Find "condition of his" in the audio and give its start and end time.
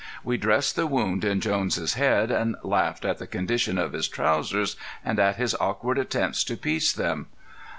3.27-4.07